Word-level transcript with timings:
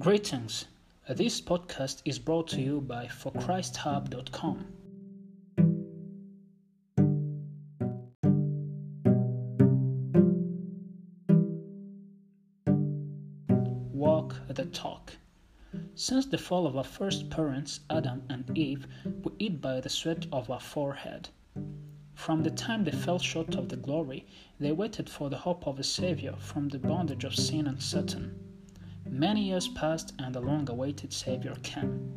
Greetings. 0.00 0.64
This 1.10 1.42
podcast 1.42 2.00
is 2.06 2.18
brought 2.18 2.48
to 2.48 2.60
you 2.62 2.80
by 2.80 3.04
forchristhub.com. 3.04 4.64
Walk 13.92 14.36
the 14.48 14.64
talk. 14.72 15.12
Since 15.94 16.24
the 16.24 16.38
fall 16.38 16.66
of 16.66 16.78
our 16.78 16.84
first 16.84 17.28
parents, 17.28 17.80
Adam 17.90 18.22
and 18.30 18.56
Eve, 18.56 18.86
we 19.04 19.32
eat 19.38 19.60
by 19.60 19.80
the 19.80 19.90
sweat 19.90 20.24
of 20.32 20.50
our 20.50 20.60
forehead. 20.60 21.28
From 22.14 22.42
the 22.42 22.50
time 22.50 22.84
they 22.84 22.92
fell 22.92 23.18
short 23.18 23.54
of 23.54 23.68
the 23.68 23.76
glory, 23.76 24.24
they 24.58 24.72
waited 24.72 25.10
for 25.10 25.28
the 25.28 25.36
hope 25.36 25.66
of 25.66 25.78
a 25.78 25.84
Savior 25.84 26.36
from 26.38 26.70
the 26.70 26.78
bondage 26.78 27.24
of 27.24 27.34
sin 27.34 27.66
and 27.66 27.82
Satan. 27.82 28.49
Many 29.10 29.42
years 29.42 29.66
passed, 29.66 30.14
and 30.20 30.32
the 30.32 30.40
long 30.40 30.70
awaited 30.70 31.12
Savior 31.12 31.56
came. 31.64 32.12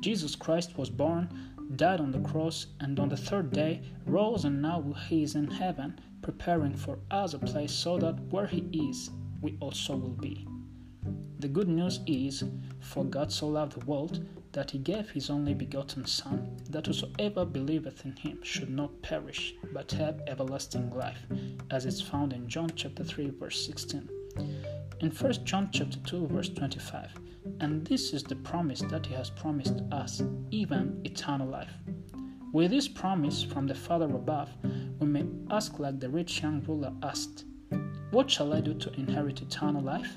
Jesus 0.00 0.36
Christ 0.36 0.76
was 0.76 0.90
born, 0.90 1.28
died 1.76 1.98
on 1.98 2.12
the 2.12 2.20
cross, 2.20 2.66
and 2.80 3.00
on 3.00 3.08
the 3.08 3.16
third 3.16 3.50
day 3.50 3.80
rose, 4.04 4.44
and 4.44 4.60
now 4.60 4.84
he 5.08 5.22
is 5.22 5.34
in 5.34 5.50
heaven, 5.50 5.98
preparing 6.20 6.74
for 6.74 6.98
us 7.10 7.32
a 7.32 7.38
place 7.38 7.72
so 7.72 7.98
that 7.98 8.20
where 8.30 8.46
he 8.46 8.68
is, 8.72 9.10
we 9.40 9.56
also 9.60 9.96
will 9.96 10.10
be. 10.10 10.46
The 11.38 11.48
good 11.48 11.68
news 11.68 12.00
is, 12.06 12.44
for 12.80 13.04
God 13.04 13.32
so 13.32 13.48
loved 13.48 13.80
the 13.80 13.84
world 13.86 14.24
that 14.52 14.70
he 14.70 14.78
gave 14.78 15.10
his 15.10 15.30
only 15.30 15.54
begotten 15.54 16.04
Son, 16.04 16.56
that 16.70 16.86
whosoever 16.86 17.44
believeth 17.44 18.04
in 18.04 18.14
him 18.16 18.42
should 18.42 18.70
not 18.70 19.02
perish, 19.02 19.54
but 19.72 19.90
have 19.92 20.22
everlasting 20.26 20.90
life, 20.94 21.20
as 21.70 21.86
is 21.86 22.00
found 22.00 22.32
in 22.32 22.48
John 22.48 22.70
chapter 22.74 23.04
3, 23.04 23.30
verse 23.30 23.66
16. 23.66 24.08
In 25.00 25.10
1 25.10 25.44
John 25.44 25.68
chapter 25.72 25.98
2, 25.98 26.28
verse 26.28 26.48
25, 26.48 27.10
and 27.60 27.86
this 27.86 28.12
is 28.12 28.22
the 28.22 28.36
promise 28.36 28.80
that 28.80 29.06
he 29.06 29.14
has 29.14 29.30
promised 29.30 29.82
us, 29.92 30.22
even 30.50 31.00
eternal 31.04 31.48
life. 31.48 31.72
With 32.52 32.70
this 32.70 32.88
promise 32.88 33.42
from 33.42 33.66
the 33.66 33.74
Father 33.74 34.06
above, 34.06 34.48
we 34.98 35.06
may 35.06 35.26
ask 35.50 35.78
like 35.78 36.00
the 36.00 36.08
rich 36.08 36.42
young 36.42 36.62
ruler 36.66 36.92
asked, 37.02 37.44
What 38.10 38.30
shall 38.30 38.54
I 38.54 38.60
do 38.60 38.74
to 38.74 38.92
inherit 38.94 39.42
eternal 39.42 39.82
life? 39.82 40.16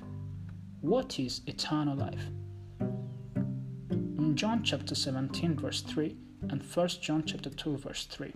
What 0.81 1.19
is 1.19 1.41
eternal 1.47 1.97
life? 1.97 2.23
In 2.79 4.35
John 4.35 4.63
chapter 4.63 4.95
17, 4.95 5.57
verse 5.57 5.81
3, 5.81 6.15
and 6.49 6.63
1 6.63 6.87
John 7.01 7.23
chapter 7.25 7.49
2, 7.49 7.77
verse 7.77 8.05
3. 8.05 8.33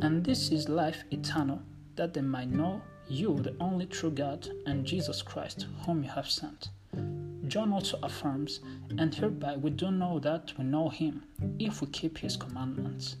And 0.00 0.22
this 0.24 0.50
is 0.50 0.68
life 0.68 1.04
eternal, 1.10 1.62
that 1.94 2.12
they 2.12 2.20
might 2.20 2.50
know 2.50 2.82
you, 3.08 3.38
the 3.40 3.54
only 3.60 3.86
true 3.86 4.10
God, 4.10 4.48
and 4.66 4.84
Jesus 4.84 5.22
Christ, 5.22 5.66
whom 5.84 6.02
you 6.02 6.10
have 6.10 6.28
sent. 6.28 6.70
John 7.46 7.72
also 7.72 7.98
affirms, 8.02 8.60
and 8.98 9.14
hereby 9.14 9.56
we 9.56 9.70
do 9.70 9.90
know 9.90 10.18
that 10.18 10.52
we 10.58 10.64
know 10.64 10.88
him, 10.88 11.22
if 11.58 11.80
we 11.80 11.86
keep 11.88 12.18
his 12.18 12.36
commandments. 12.36 13.16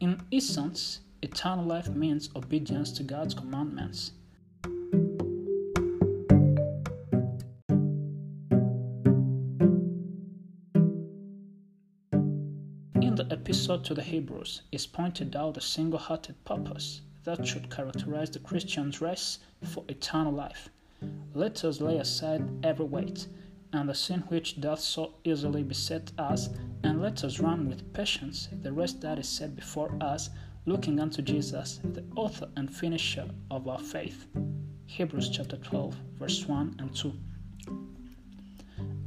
In 0.00 0.20
essence, 0.32 1.00
eternal 1.22 1.64
life 1.64 1.88
means 1.88 2.28
obedience 2.36 2.92
to 2.92 3.02
God's 3.02 3.34
commandments. 3.34 4.12
In 13.00 13.14
the 13.14 13.26
episode 13.30 13.84
to 13.84 13.94
the 13.94 14.02
Hebrews 14.02 14.62
is 14.70 14.86
pointed 14.86 15.34
out 15.34 15.54
the 15.54 15.60
single 15.60 15.98
hearted 15.98 16.44
purpose 16.44 17.00
that 17.28 17.46
should 17.46 17.68
characterize 17.68 18.30
the 18.30 18.38
Christian's 18.38 19.02
race 19.02 19.40
for 19.62 19.84
eternal 19.88 20.32
life. 20.32 20.70
Let 21.34 21.62
us 21.62 21.78
lay 21.78 21.98
aside 21.98 22.42
every 22.64 22.86
weight 22.86 23.26
and 23.74 23.86
the 23.86 23.94
sin 23.94 24.24
which 24.28 24.62
doth 24.62 24.80
so 24.80 25.12
easily 25.24 25.62
beset 25.62 26.10
us, 26.16 26.48
and 26.84 27.02
let 27.02 27.24
us 27.24 27.38
run 27.38 27.68
with 27.68 27.92
patience 27.92 28.48
the 28.62 28.72
race 28.72 28.94
that 28.94 29.18
is 29.18 29.28
set 29.28 29.54
before 29.54 29.92
us, 30.00 30.30
looking 30.64 30.98
unto 31.00 31.20
Jesus, 31.20 31.80
the 31.92 32.02
author 32.16 32.48
and 32.56 32.74
finisher 32.74 33.28
of 33.50 33.68
our 33.68 33.78
faith. 33.78 34.24
Hebrews 34.86 35.28
chapter 35.28 35.58
12, 35.58 35.94
verse 36.18 36.46
1 36.46 36.76
and 36.78 36.96
2. 36.96 37.12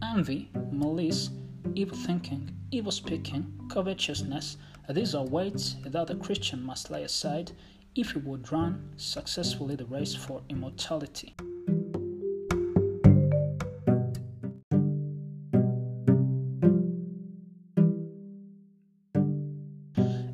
Envy, 0.04 0.48
malice, 0.72 1.32
evil 1.74 1.98
thinking, 1.98 2.56
evil 2.70 2.92
speaking, 2.92 3.52
covetousness, 3.68 4.58
these 4.92 5.16
are 5.16 5.26
weights 5.26 5.78
that 5.88 6.06
the 6.06 6.16
Christian 6.16 6.62
must 6.62 6.92
lay 6.92 7.04
aside 7.04 7.52
if 7.96 8.12
he 8.12 8.20
would 8.20 8.52
run 8.52 8.94
successfully 8.96 9.76
the 9.76 9.86
race 9.86 10.16
for 10.16 10.42
immortality. 10.50 11.36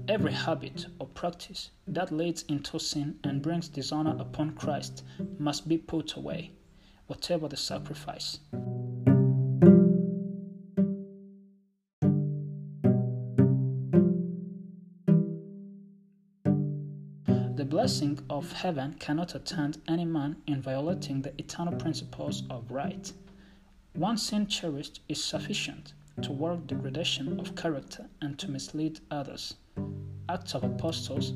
Every 0.08 0.32
habit 0.34 0.88
or 1.00 1.08
practice 1.08 1.72
that 1.88 2.12
leads 2.12 2.44
into 2.44 2.80
sin 2.80 3.20
and 3.24 3.42
brings 3.42 3.70
dishonor 3.70 4.16
upon 4.20 4.56
Christ 4.56 5.04
must 5.38 5.68
be 5.68 5.78
put 5.78 6.16
away, 6.16 6.52
whatever 7.08 7.48
the 7.48 7.58
sacrifice. 7.58 8.40
Blessing 17.88 18.20
of 18.30 18.52
heaven 18.52 18.94
cannot 19.00 19.34
attend 19.34 19.82
any 19.88 20.04
man 20.04 20.36
in 20.46 20.62
violating 20.62 21.22
the 21.22 21.32
eternal 21.40 21.74
principles 21.78 22.44
of 22.50 22.70
right. 22.70 23.14
One 23.94 24.18
sin 24.18 24.46
cherished 24.48 25.00
is 25.08 25.24
sufficient 25.24 25.94
to 26.22 26.34
work 26.34 26.68
degradation 26.68 27.40
of 27.40 27.56
character 27.56 28.10
and 28.22 28.38
to 28.40 28.52
mislead 28.52 29.00
others. 29.10 29.54
Acts 30.28 30.54
of 30.54 30.66
Apostles, 30.66 31.32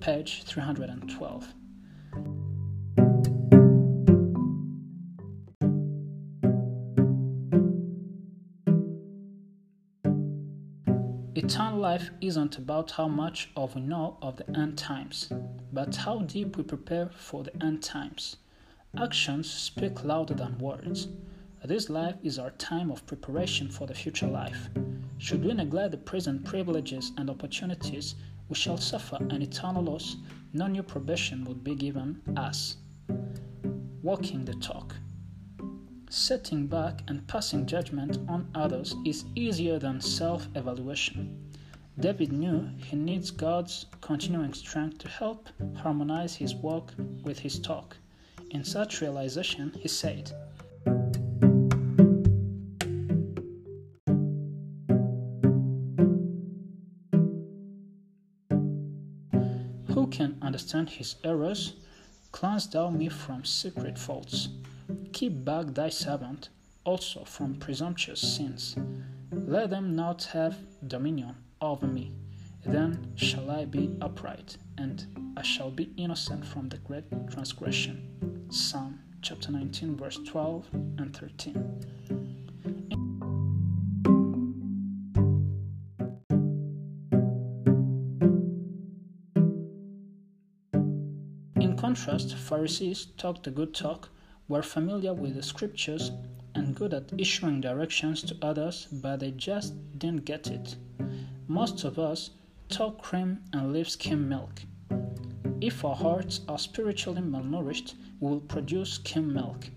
page 0.00 0.42
312. 0.42 1.54
Life 11.78 12.10
isn't 12.20 12.58
about 12.58 12.90
how 12.90 13.08
much 13.08 13.50
of 13.56 13.74
we 13.74 13.80
know 13.80 14.16
of 14.20 14.36
the 14.36 14.58
end 14.58 14.76
times, 14.76 15.32
but 15.72 15.94
how 15.94 16.18
deep 16.18 16.56
we 16.56 16.64
prepare 16.64 17.08
for 17.14 17.44
the 17.44 17.62
end 17.62 17.82
times. 17.82 18.36
Actions 18.96 19.48
speak 19.50 20.02
louder 20.04 20.34
than 20.34 20.58
words. 20.58 21.08
This 21.64 21.88
life 21.88 22.16
is 22.22 22.38
our 22.38 22.50
time 22.50 22.90
of 22.90 23.06
preparation 23.06 23.70
for 23.70 23.86
the 23.86 23.94
future 23.94 24.26
life. 24.26 24.68
Should 25.18 25.44
we 25.44 25.52
neglect 25.52 25.92
the 25.92 25.98
present 25.98 26.44
privileges 26.44 27.12
and 27.16 27.30
opportunities, 27.30 28.16
we 28.48 28.54
shall 28.54 28.78
suffer 28.78 29.16
an 29.30 29.40
eternal 29.42 29.82
loss. 29.82 30.16
No 30.52 30.66
new 30.66 30.82
probation 30.82 31.44
would 31.44 31.62
be 31.62 31.74
given 31.74 32.20
us. 32.36 32.76
Walking 34.02 34.44
the 34.44 34.54
talk. 34.54 34.94
Setting 36.10 36.66
back 36.66 37.02
and 37.08 37.26
passing 37.28 37.66
judgment 37.66 38.18
on 38.28 38.48
others 38.54 38.96
is 39.04 39.24
easier 39.34 39.78
than 39.78 40.00
self 40.00 40.48
evaluation. 40.54 41.47
David 42.00 42.30
knew 42.30 42.70
he 42.76 42.94
needs 42.94 43.32
God's 43.32 43.86
continuing 44.00 44.54
strength 44.54 44.98
to 44.98 45.08
help 45.08 45.48
harmonize 45.78 46.36
his 46.36 46.54
walk 46.54 46.94
with 47.24 47.40
his 47.40 47.58
talk. 47.58 47.96
In 48.52 48.62
such 48.62 49.00
realization, 49.00 49.72
he 49.76 49.88
said, 49.88 50.30
Who 59.88 60.06
can 60.06 60.38
understand 60.40 60.90
his 60.90 61.16
errors? 61.24 61.74
Cleanse 62.30 62.68
thou 62.68 62.90
me 62.90 63.08
from 63.08 63.44
secret 63.44 63.98
faults. 63.98 64.50
Keep 65.12 65.44
back 65.44 65.74
thy 65.74 65.88
servant 65.88 66.50
also 66.84 67.24
from 67.24 67.56
presumptuous 67.56 68.20
sins. 68.20 68.76
Let 69.32 69.70
them 69.70 69.96
not 69.96 70.22
have 70.26 70.56
dominion 70.86 71.34
over 71.60 71.86
me. 71.86 72.12
Then 72.64 73.12
shall 73.16 73.50
I 73.50 73.64
be 73.64 73.96
upright, 74.00 74.56
and 74.76 75.06
I 75.36 75.42
shall 75.42 75.70
be 75.70 75.90
innocent 75.96 76.44
from 76.44 76.68
the 76.68 76.78
great 76.78 77.04
transgression. 77.30 78.46
Psalm 78.50 79.00
chapter 79.22 79.50
19, 79.50 79.96
verse 79.96 80.18
12 80.26 80.68
and 80.98 81.16
13. 81.16 81.54
In 91.60 91.76
contrast, 91.76 92.36
Pharisees 92.36 93.06
talked 93.16 93.44
the 93.44 93.50
good 93.50 93.74
talk, 93.74 94.08
were 94.48 94.62
familiar 94.62 95.12
with 95.14 95.34
the 95.34 95.42
scriptures, 95.42 96.10
and 96.54 96.74
good 96.74 96.94
at 96.94 97.12
issuing 97.18 97.60
directions 97.60 98.22
to 98.22 98.36
others, 98.42 98.86
but 98.90 99.20
they 99.20 99.30
just 99.32 99.74
didn't 99.98 100.24
get 100.24 100.48
it. 100.48 100.76
Most 101.50 101.84
of 101.84 101.98
us 101.98 102.28
talk 102.68 103.00
cream 103.00 103.38
and 103.54 103.72
live 103.72 103.88
skim 103.88 104.28
milk. 104.28 104.60
If 105.62 105.82
our 105.82 105.96
hearts 105.96 106.42
are 106.46 106.58
spiritually 106.58 107.22
malnourished, 107.22 107.94
we 108.20 108.28
will 108.28 108.40
produce 108.40 108.92
skim 108.92 109.32
milk. 109.32 109.70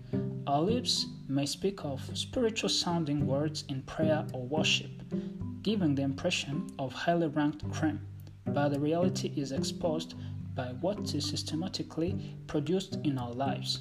Our 0.46 0.60
lips 0.60 1.06
may 1.28 1.46
speak 1.46 1.82
of 1.82 2.02
spiritual 2.12 2.68
sounding 2.68 3.26
words 3.26 3.64
in 3.70 3.80
prayer 3.84 4.26
or 4.34 4.46
worship, 4.46 4.90
giving 5.62 5.94
the 5.94 6.02
impression 6.02 6.66
of 6.78 6.92
highly 6.92 7.28
ranked 7.28 7.66
cream, 7.70 8.06
but 8.44 8.68
the 8.68 8.78
reality 8.78 9.32
is 9.34 9.52
exposed 9.52 10.14
by 10.54 10.74
what 10.82 11.14
is 11.14 11.26
systematically 11.26 12.36
produced 12.48 12.98
in 13.02 13.16
our 13.16 13.32
lives. 13.32 13.78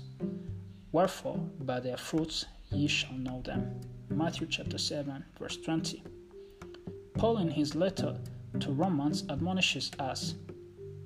Wherefore, 0.94 1.40
by 1.60 1.82
their 1.82 1.98
fruits 1.98 2.46
ye 2.70 2.88
shall 2.88 3.18
know 3.18 3.42
them. 3.42 3.82
Matthew 4.10 4.48
chapter 4.48 4.78
7, 4.78 5.26
verse 5.38 5.58
20. 5.58 6.02
Paul, 7.22 7.38
in 7.38 7.52
his 7.52 7.76
letter 7.76 8.18
to 8.62 8.72
Romans, 8.72 9.26
admonishes 9.30 9.92
us, 10.00 10.34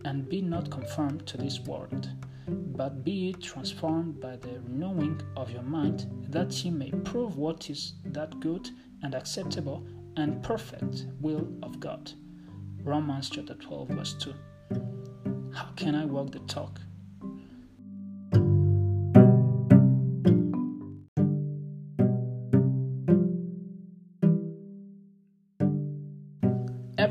and 0.05 0.29
be 0.29 0.41
not 0.41 0.71
conformed 0.71 1.27
to 1.27 1.35
this 1.35 1.59
world, 1.59 2.09
but 2.47 3.03
be 3.03 3.33
transformed 3.33 4.21
by 4.21 4.37
the 4.37 4.61
renewing 4.61 5.19
of 5.35 5.51
your 5.51 5.63
mind, 5.63 6.07
that 6.29 6.63
ye 6.63 6.71
may 6.71 6.89
prove 7.03 7.35
what 7.35 7.69
is 7.69 7.95
that 8.05 8.39
good 8.39 8.69
and 9.03 9.13
acceptable 9.13 9.85
and 10.15 10.41
perfect 10.41 11.07
will 11.19 11.49
of 11.61 11.81
God. 11.81 12.13
Romans 12.81 13.29
chapter 13.29 13.55
12, 13.55 13.89
verse 13.89 14.13
2. 14.13 14.33
How 15.53 15.67
can 15.75 15.95
I 15.95 16.05
walk 16.05 16.31
the 16.31 16.39
talk? 16.47 16.79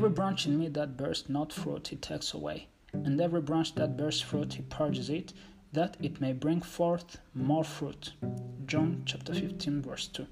Every 0.05 0.13
branch 0.13 0.45
in 0.45 0.59
me 0.59 0.67
that 0.67 0.97
bears 0.97 1.27
not 1.29 1.51
fruit, 1.51 1.87
he 1.87 1.95
takes 1.95 2.35
away, 2.35 2.67
and 2.93 3.19
every 3.19 3.41
branch 3.41 3.73
that 3.73 3.97
bears 3.97 4.21
fruit, 4.21 4.53
he 4.53 4.61
purges 4.61 5.09
it, 5.09 5.33
that 5.73 5.97
it 5.99 6.21
may 6.21 6.31
bring 6.31 6.61
forth 6.61 7.17
more 7.33 7.63
fruit. 7.63 8.13
John 8.67 9.01
chapter 9.07 9.33
15, 9.33 9.81
verse 9.81 10.05
2. 10.09 10.27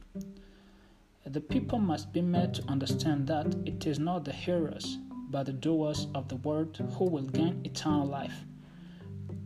The 1.25 1.41
people 1.41 1.79
must 1.79 2.13
be 2.13 2.21
made 2.21 2.53
to 2.53 2.69
understand 2.69 3.25
that 3.29 3.47
it 3.65 3.87
is 3.87 3.97
not 3.97 4.25
the 4.25 4.31
hearers, 4.31 4.99
but 5.31 5.47
the 5.47 5.53
doers 5.53 6.05
of 6.13 6.27
the 6.27 6.35
word 6.35 6.77
who 6.99 7.05
will 7.05 7.23
gain 7.23 7.59
eternal 7.63 8.05
life. 8.05 8.45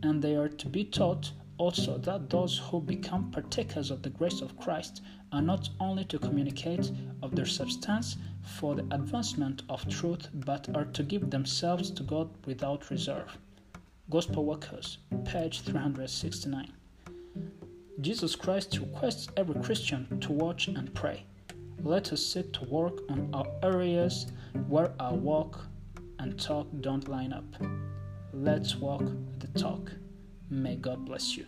And 0.02 0.20
they 0.20 0.36
are 0.36 0.50
to 0.50 0.68
be 0.68 0.84
taught 0.84 1.32
also 1.56 1.96
that 1.96 2.28
those 2.28 2.58
who 2.58 2.82
become 2.82 3.30
partakers 3.30 3.90
of 3.90 4.02
the 4.02 4.10
grace 4.10 4.42
of 4.42 4.58
Christ 4.58 5.00
are 5.32 5.40
not 5.40 5.70
only 5.80 6.04
to 6.04 6.18
communicate 6.18 6.92
of 7.22 7.34
their 7.34 7.46
substance 7.46 8.18
for 8.56 8.74
the 8.74 8.86
advancement 8.90 9.62
of 9.68 9.88
truth, 9.88 10.28
but 10.32 10.68
are 10.74 10.86
to 10.86 11.02
give 11.02 11.30
themselves 11.30 11.90
to 11.90 12.02
God 12.02 12.28
without 12.46 12.90
reserve. 12.90 13.36
Gospel 14.10 14.44
Workers, 14.44 14.98
page 15.24 15.60
369. 15.60 16.72
Jesus 18.00 18.34
Christ 18.36 18.78
requests 18.78 19.28
every 19.36 19.60
Christian 19.62 20.20
to 20.20 20.32
watch 20.32 20.68
and 20.68 20.94
pray. 20.94 21.24
Let 21.82 22.12
us 22.12 22.24
sit 22.24 22.52
to 22.54 22.64
work 22.64 23.00
on 23.08 23.28
our 23.32 23.46
areas 23.62 24.26
where 24.68 24.92
our 24.98 25.14
walk 25.14 25.66
and 26.18 26.40
talk 26.40 26.66
don't 26.80 27.08
line 27.08 27.32
up. 27.32 27.44
Let's 28.32 28.76
walk 28.76 29.04
the 29.38 29.48
talk. 29.58 29.92
May 30.50 30.76
God 30.76 31.04
bless 31.04 31.36
you. 31.36 31.46